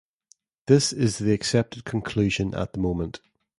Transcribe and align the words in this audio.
This 0.65 0.93
is 0.93 1.19
the 1.19 1.31
accepted 1.31 1.85
conclusion 1.85 2.55
at 2.55 2.73
the 2.73 2.79
moment. 2.79 3.19